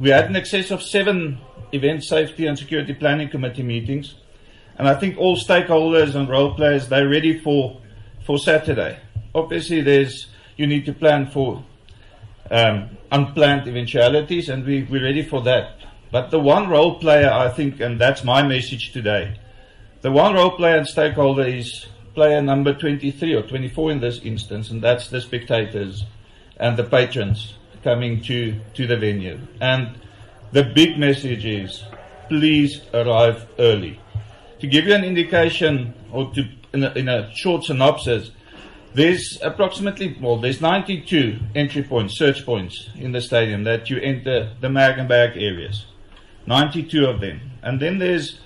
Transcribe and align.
we 0.00 0.08
had 0.08 0.26
in 0.26 0.34
excess 0.34 0.70
of 0.70 0.82
seven 0.82 1.38
event 1.72 2.02
safety 2.02 2.46
and 2.46 2.58
security 2.58 2.94
planning 2.94 3.28
committee 3.28 3.62
meetings, 3.62 4.14
and 4.76 4.88
I 4.88 4.94
think 4.94 5.18
all 5.18 5.36
stakeholders 5.36 6.14
and 6.14 6.28
role 6.28 6.54
players 6.54 6.88
they're 6.88 7.08
ready 7.08 7.38
for 7.38 7.78
for 8.24 8.38
Saturday. 8.38 8.98
Obviously, 9.34 9.82
there's 9.82 10.28
you 10.56 10.66
need 10.66 10.86
to 10.86 10.94
plan 10.94 11.30
for 11.30 11.62
um, 12.50 12.96
unplanned 13.12 13.68
eventualities, 13.68 14.48
and 14.48 14.64
we, 14.64 14.82
we're 14.84 15.04
ready 15.04 15.22
for 15.22 15.42
that. 15.42 15.76
But 16.10 16.30
the 16.30 16.40
one 16.40 16.68
role 16.68 16.98
player, 16.98 17.30
I 17.30 17.50
think, 17.50 17.78
and 17.80 18.00
that's 18.00 18.24
my 18.24 18.42
message 18.42 18.92
today, 18.92 19.38
the 20.00 20.10
one 20.10 20.34
role 20.34 20.50
player 20.50 20.78
and 20.78 20.86
stakeholder 20.86 21.44
is 21.44 21.86
player 22.14 22.42
number 22.42 22.74
23 22.74 23.34
or 23.34 23.42
24 23.42 23.92
in 23.92 24.00
this 24.00 24.18
instance, 24.20 24.70
and 24.70 24.82
that's 24.82 25.08
the 25.08 25.20
spectators 25.20 26.04
and 26.56 26.76
the 26.76 26.84
patrons 26.84 27.54
coming 27.82 28.22
to, 28.24 28.58
to 28.74 28.86
the 28.86 28.96
venue. 28.96 29.38
And 29.60 29.98
the 30.52 30.64
big 30.64 30.98
message 30.98 31.44
is 31.44 31.84
please 32.28 32.80
arrive 32.94 33.46
early. 33.58 34.00
To 34.60 34.66
give 34.66 34.86
you 34.86 34.94
an 34.94 35.04
indication, 35.04 35.92
or 36.12 36.32
to, 36.34 36.48
in, 36.72 36.84
a, 36.84 36.92
in 36.92 37.08
a 37.08 37.34
short 37.34 37.64
synopsis, 37.64 38.30
there's 38.94 39.38
approximately, 39.42 40.16
well, 40.20 40.38
there's 40.38 40.60
92 40.60 41.40
entry 41.54 41.82
points, 41.82 42.18
search 42.18 42.46
points 42.46 42.90
in 42.96 43.12
the 43.12 43.20
stadium 43.20 43.64
that 43.64 43.90
you 43.90 43.98
enter 43.98 44.52
the 44.60 44.68
mag 44.68 44.98
and 44.98 45.08
bag 45.08 45.36
areas. 45.36 45.86
92 46.46 47.06
of 47.06 47.20
them. 47.20 47.40
And 47.62 47.80
then 47.80 47.98
there's 47.98 48.40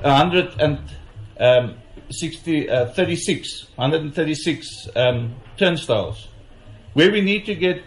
160, 0.00 2.70
um, 2.70 2.88
uh, 2.88 2.92
36, 2.92 3.66
136 3.76 4.88
um, 4.96 5.34
turnstiles. 5.56 6.28
Where 6.94 7.10
we 7.10 7.22
need 7.22 7.46
to 7.46 7.54
get 7.54 7.82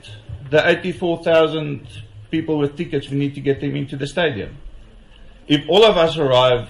the 0.49 0.67
84,000 0.67 1.88
people 2.31 2.58
with 2.58 2.76
tickets, 2.77 3.09
we 3.09 3.17
need 3.17 3.36
to 3.36 3.41
get 3.41 3.62
them 3.62 3.76
into 3.76 3.95
the 3.98 4.08
stadium. 4.08 4.58
If 5.48 5.67
all 5.70 5.84
of 5.84 5.98
us 5.98 6.17
arrive 6.17 6.70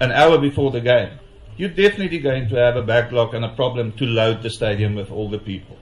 an 0.00 0.12
hour 0.12 0.38
before 0.38 0.70
the 0.70 0.80
game, 0.80 1.18
you're 1.56 1.68
definitely 1.68 2.18
going 2.18 2.48
to 2.48 2.56
have 2.56 2.76
a 2.76 2.82
backlog 2.82 3.34
and 3.34 3.44
a 3.44 3.54
problem 3.54 3.92
to 3.92 4.04
load 4.04 4.42
the 4.42 4.50
stadium 4.50 4.94
with 4.94 5.10
all 5.10 5.28
the 5.30 5.38
people. 5.38 5.76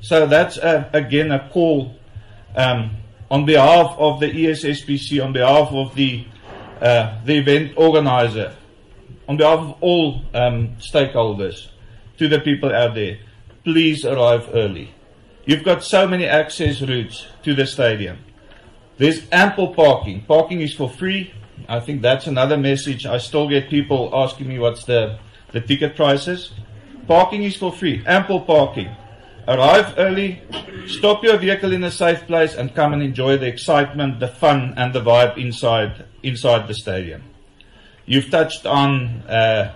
So 0.00 0.26
that's 0.26 0.56
uh, 0.56 0.88
again 0.92 1.30
a 1.30 1.50
call 1.50 1.94
um, 2.56 2.96
on 3.30 3.44
behalf 3.44 3.94
of 3.98 4.20
the 4.20 4.30
ESSPC, 4.30 5.22
on 5.22 5.32
behalf 5.32 5.68
of 5.72 5.94
the 5.94 6.24
uh, 6.80 7.20
the 7.26 7.36
event 7.36 7.74
organizer, 7.76 8.56
on 9.28 9.36
behalf 9.36 9.58
of 9.58 9.76
all 9.82 10.24
um, 10.32 10.76
stakeholders, 10.78 11.68
to 12.16 12.26
the 12.26 12.40
people 12.40 12.74
out 12.74 12.94
there, 12.94 13.18
please 13.64 14.06
arrive 14.06 14.48
early. 14.54 14.94
You've 15.50 15.64
got 15.64 15.82
so 15.82 16.06
many 16.06 16.26
access 16.26 16.80
routes 16.80 17.26
to 17.42 17.56
the 17.56 17.66
stadium. 17.66 18.18
There's 18.98 19.26
ample 19.32 19.74
parking. 19.74 20.20
Parking 20.20 20.60
is 20.60 20.72
for 20.72 20.88
free. 20.88 21.34
I 21.68 21.80
think 21.80 22.02
that's 22.02 22.28
another 22.28 22.56
message. 22.56 23.04
I 23.04 23.18
still 23.18 23.48
get 23.48 23.68
people 23.68 24.12
asking 24.14 24.46
me 24.46 24.60
what's 24.60 24.84
the, 24.84 25.18
the 25.50 25.60
ticket 25.60 25.96
prices. 25.96 26.52
Parking 27.08 27.42
is 27.42 27.56
for 27.56 27.72
free, 27.72 28.00
ample 28.06 28.42
parking. 28.42 28.94
Arrive 29.48 29.92
early, 29.98 30.40
stop 30.86 31.24
your 31.24 31.36
vehicle 31.36 31.72
in 31.72 31.82
a 31.82 31.90
safe 31.90 32.24
place, 32.28 32.54
and 32.54 32.72
come 32.72 32.92
and 32.92 33.02
enjoy 33.02 33.36
the 33.36 33.48
excitement, 33.48 34.20
the 34.20 34.28
fun, 34.28 34.74
and 34.76 34.92
the 34.92 35.00
vibe 35.00 35.36
inside 35.36 36.04
inside 36.22 36.68
the 36.68 36.74
stadium. 36.74 37.24
You've 38.06 38.30
touched 38.30 38.66
on 38.66 39.22
uh, 39.22 39.74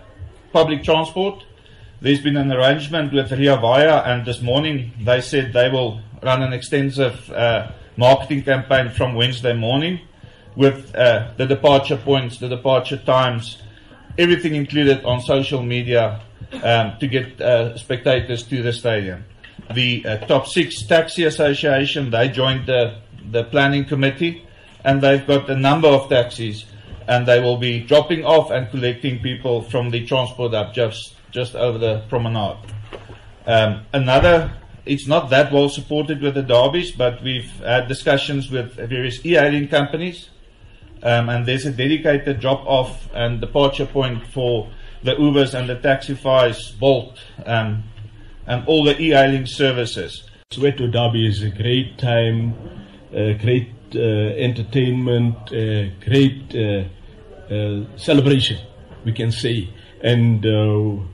public 0.52 0.84
transport. 0.84 1.42
There's 2.04 2.20
been 2.20 2.36
an 2.36 2.52
arrangement 2.52 3.14
with 3.14 3.32
Rea 3.32 3.56
Vaya, 3.56 4.02
and 4.04 4.26
this 4.26 4.42
morning 4.42 4.92
they 5.00 5.22
said 5.22 5.54
they 5.54 5.70
will 5.70 6.02
run 6.22 6.42
an 6.42 6.52
extensive 6.52 7.30
uh, 7.30 7.70
marketing 7.96 8.42
campaign 8.42 8.90
from 8.90 9.14
Wednesday 9.14 9.54
morning 9.54 10.00
with 10.54 10.94
uh, 10.94 11.32
the 11.38 11.46
departure 11.46 11.96
points, 11.96 12.36
the 12.36 12.48
departure 12.50 12.98
times, 12.98 13.62
everything 14.18 14.54
included 14.54 15.02
on 15.06 15.22
social 15.22 15.62
media 15.62 16.20
um, 16.62 16.92
to 17.00 17.06
get 17.06 17.40
uh, 17.40 17.74
spectators 17.78 18.42
to 18.42 18.62
the 18.62 18.74
stadium. 18.74 19.24
The 19.72 20.04
uh, 20.04 20.26
Top 20.26 20.46
Six 20.46 20.82
Taxi 20.82 21.24
Association, 21.24 22.10
they 22.10 22.28
joined 22.28 22.66
the, 22.66 22.98
the 23.30 23.44
planning 23.44 23.86
committee 23.86 24.46
and 24.84 25.00
they've 25.00 25.26
got 25.26 25.48
a 25.48 25.56
number 25.56 25.88
of 25.88 26.10
taxis 26.10 26.66
and 27.08 27.26
they 27.26 27.40
will 27.40 27.56
be 27.56 27.80
dropping 27.80 28.26
off 28.26 28.50
and 28.50 28.68
collecting 28.70 29.20
people 29.20 29.62
from 29.62 29.88
the 29.88 30.04
transport 30.04 30.52
up 30.52 30.74
just, 30.74 31.13
just 31.34 31.54
over 31.54 31.76
the 31.76 32.02
promenade. 32.08 32.56
Um, 33.46 33.82
another 33.92 34.52
it's 34.86 35.06
not 35.06 35.30
that 35.30 35.50
well 35.52 35.68
supported 35.68 36.20
with 36.20 36.34
the 36.34 36.42
derbies, 36.42 36.92
but 36.92 37.22
we've 37.22 37.50
had 37.60 37.88
discussions 37.88 38.50
with 38.50 38.74
various 38.74 39.24
e-hailing 39.24 39.68
companies 39.68 40.28
um, 41.04 41.28
and 41.28 41.46
there's 41.46 41.66
a 41.66 41.70
dedicated 41.70 42.40
drop 42.40 42.66
off 42.66 43.08
and 43.12 43.40
departure 43.40 43.84
point 43.84 44.26
for 44.28 44.70
the 45.02 45.12
Ubers 45.12 45.52
and 45.52 45.68
the 45.68 45.76
Taxifys, 45.76 46.78
Bolt, 46.78 47.18
um, 47.44 47.84
and 48.46 48.66
all 48.66 48.84
the 48.84 48.98
e 48.98 49.10
hailing 49.10 49.44
services. 49.44 50.28
Soweto 50.50 50.90
Derby 50.90 51.26
is 51.26 51.42
a 51.42 51.50
great 51.50 51.98
time, 51.98 52.54
uh, 53.12 53.34
great 53.34 53.70
uh, 53.94 53.98
entertainment, 54.00 55.36
uh, 55.52 55.90
great 56.02 56.54
uh, 56.54 56.84
uh, 57.52 57.84
celebration, 57.96 58.58
we 59.04 59.12
can 59.12 59.30
say. 59.30 59.68
And 60.02 60.44
uh, 60.44 61.04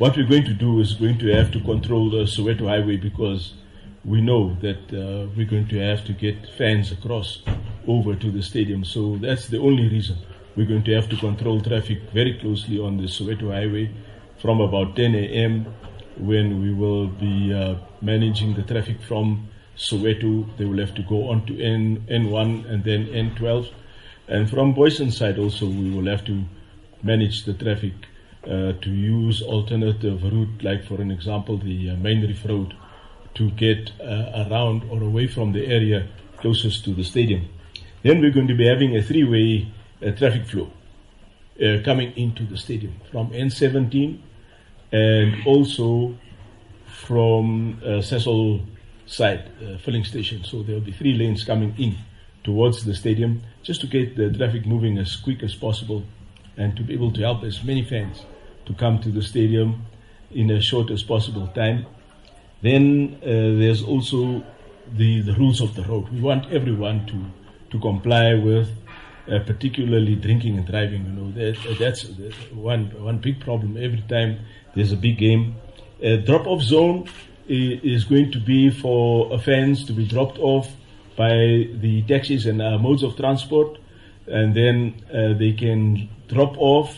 what 0.00 0.16
we're 0.16 0.26
going 0.26 0.46
to 0.46 0.54
do 0.54 0.80
is 0.80 0.94
going 0.94 1.18
to 1.18 1.26
have 1.26 1.50
to 1.52 1.60
control 1.60 2.08
the 2.08 2.24
Soweto 2.24 2.66
Highway 2.66 2.96
because 2.96 3.52
we 4.02 4.22
know 4.22 4.56
that 4.62 4.78
uh, 4.94 5.28
we're 5.36 5.44
going 5.46 5.68
to 5.68 5.78
have 5.78 6.06
to 6.06 6.14
get 6.14 6.36
fans 6.56 6.90
across 6.90 7.42
over 7.86 8.14
to 8.14 8.30
the 8.30 8.42
stadium. 8.42 8.82
So 8.82 9.18
that's 9.18 9.48
the 9.48 9.58
only 9.58 9.90
reason 9.90 10.16
we're 10.56 10.66
going 10.66 10.84
to 10.84 10.94
have 10.94 11.10
to 11.10 11.16
control 11.18 11.60
traffic 11.60 11.98
very 12.14 12.38
closely 12.38 12.80
on 12.80 12.96
the 12.96 13.08
Soweto 13.08 13.52
Highway 13.52 13.90
from 14.40 14.62
about 14.62 14.96
10 14.96 15.14
a.m. 15.16 15.66
when 16.16 16.62
we 16.62 16.72
will 16.72 17.08
be 17.08 17.52
uh, 17.52 17.74
managing 18.00 18.54
the 18.54 18.62
traffic 18.62 19.02
from 19.02 19.50
Soweto. 19.76 20.48
They 20.56 20.64
will 20.64 20.78
have 20.78 20.94
to 20.94 21.02
go 21.02 21.28
on 21.28 21.44
to 21.44 21.62
N, 21.62 22.06
N1 22.08 22.70
and 22.70 22.82
then 22.84 23.04
N12. 23.04 23.70
And 24.28 24.48
from 24.48 24.74
Booysens 24.74 25.18
side 25.18 25.38
also, 25.38 25.66
we 25.66 25.90
will 25.90 26.10
have 26.10 26.24
to 26.24 26.42
manage 27.02 27.44
the 27.44 27.52
traffic 27.52 27.92
uh, 28.44 28.72
to 28.80 28.90
use 28.90 29.42
alternative 29.42 30.22
route, 30.22 30.62
like 30.62 30.82
for 30.84 31.00
an 31.00 31.10
example, 31.10 31.58
the 31.58 31.90
uh, 31.90 31.96
Main 31.96 32.22
Reef 32.22 32.42
Road 32.46 32.74
to 33.34 33.50
get 33.50 33.92
uh, 34.00 34.46
around 34.48 34.82
or 34.90 35.02
away 35.02 35.26
from 35.26 35.52
the 35.52 35.66
area 35.66 36.08
closest 36.38 36.84
to 36.84 36.94
the 36.94 37.04
stadium. 37.04 37.48
Then 38.02 38.22
we're 38.22 38.30
going 38.30 38.48
to 38.48 38.54
be 38.54 38.66
having 38.66 38.96
a 38.96 39.02
three-way 39.02 39.70
uh, 40.02 40.12
traffic 40.12 40.46
flow 40.46 40.70
uh, 41.62 41.82
coming 41.84 42.16
into 42.16 42.44
the 42.46 42.56
stadium 42.56 42.94
from 43.10 43.30
N17 43.30 44.18
and 44.92 45.46
also 45.46 46.16
from 46.86 47.78
Cecil 48.02 48.60
side 49.06 49.50
filling 49.84 50.04
station. 50.04 50.44
So 50.44 50.62
there 50.62 50.76
will 50.76 50.82
be 50.82 50.92
three 50.92 51.12
lanes 51.12 51.44
coming 51.44 51.74
in 51.78 51.94
towards 52.42 52.84
the 52.84 52.94
stadium 52.94 53.42
just 53.62 53.82
to 53.82 53.86
get 53.86 54.16
the 54.16 54.30
traffic 54.30 54.66
moving 54.66 54.96
as 54.98 55.14
quick 55.16 55.42
as 55.42 55.54
possible 55.54 56.04
and 56.60 56.76
to 56.76 56.82
be 56.82 56.92
able 56.94 57.12
to 57.12 57.20
help 57.20 57.42
as 57.42 57.64
many 57.64 57.82
fans 57.82 58.16
to 58.66 58.72
come 58.74 59.00
to 59.00 59.10
the 59.10 59.22
stadium 59.22 59.70
in 60.30 60.50
as 60.50 60.64
short 60.64 60.90
as 60.90 61.02
possible 61.02 61.46
time 61.48 61.86
then 62.62 63.16
uh, 63.22 63.26
there's 63.60 63.82
also 63.82 64.44
the, 64.92 65.20
the 65.22 65.34
rules 65.34 65.60
of 65.60 65.74
the 65.74 65.82
road. 65.84 66.08
We 66.10 66.20
want 66.20 66.52
everyone 66.52 67.06
to, 67.06 67.70
to 67.70 67.80
comply 67.80 68.34
with, 68.34 68.68
uh, 69.30 69.38
particularly 69.40 70.16
drinking 70.16 70.58
and 70.58 70.66
driving. 70.66 71.06
You 71.06 71.12
know, 71.12 71.30
that, 71.32 71.78
that's 71.78 72.04
one, 72.52 72.90
one 73.02 73.18
big 73.18 73.40
problem 73.40 73.76
every 73.76 74.04
time 74.08 74.40
there's 74.74 74.92
a 74.92 74.96
big 74.96 75.18
game. 75.18 75.56
A 76.02 76.18
drop 76.18 76.46
off 76.46 76.62
zone 76.62 77.08
is 77.48 78.04
going 78.04 78.30
to 78.32 78.40
be 78.40 78.70
for 78.70 79.38
fans 79.40 79.84
to 79.84 79.92
be 79.92 80.06
dropped 80.06 80.38
off 80.38 80.68
by 81.16 81.68
the 81.74 82.04
taxis 82.06 82.46
and 82.46 82.62
uh, 82.62 82.78
modes 82.78 83.02
of 83.02 83.16
transport, 83.16 83.78
and 84.26 84.54
then 84.54 85.02
uh, 85.12 85.38
they 85.38 85.52
can 85.52 86.08
drop 86.28 86.56
off 86.58 86.96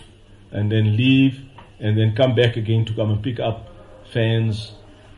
and 0.51 0.71
then 0.71 0.97
leave 0.97 1.41
and 1.81 1.97
then 1.99 2.15
come 2.15 2.35
back 2.35 2.57
again 2.57 2.85
to 2.85 2.95
come 2.95 3.11
and 3.11 3.23
pick 3.23 3.41
up 3.41 3.69
fans 4.13 4.73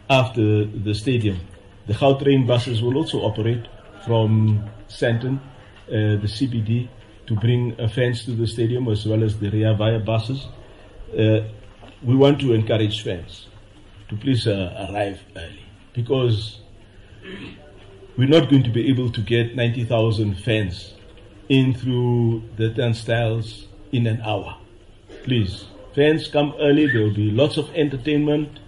after 0.09 0.65
the 0.65 0.95
stadium. 0.95 1.41
The 1.87 1.95
Gautrain 1.95 2.47
buses 2.47 2.83
will 2.83 2.97
also 2.97 3.19
operate 3.21 3.67
from 4.05 4.71
Sandton, 4.89 5.39
uh, 5.39 6.21
the 6.21 6.29
CBD, 6.29 6.89
to 7.27 7.35
bring 7.37 7.79
uh, 7.81 7.89
fans 7.89 8.25
to 8.25 8.33
the 8.33 8.47
stadium 8.47 8.89
as 8.89 9.06
well 9.06 9.23
as 9.23 9.39
the 9.39 9.51
Rea 9.51 9.75
Vaya 9.75 9.99
buses. 9.99 10.47
Uh, 11.12 11.41
we 12.03 12.15
want 12.15 12.41
to 12.41 12.53
encourage 12.53 13.03
fans 13.03 13.49
to 14.09 14.17
please 14.17 14.47
uh, 14.47 14.89
arrive 14.91 15.21
early 15.37 15.65
because 15.93 16.61
we're 18.17 18.29
not 18.29 18.51
going 18.51 18.62
to 18.62 18.71
be 18.71 18.89
able 18.89 19.11
to 19.11 19.21
get 19.21 19.56
90,000 19.56 20.35
fans 20.35 20.95
in 21.49 21.75
through 21.75 22.43
the 22.56 22.73
turnstiles 22.73 23.67
in 23.93 24.06
an 24.06 24.20
hour. 24.23 24.56
Please, 25.25 25.67
fans 25.94 26.29
come 26.29 26.55
early. 26.58 26.87
There 26.87 27.02
will 27.02 27.14
be 27.14 27.31
lots 27.31 27.56
of 27.56 27.70
entertainment 27.75 28.61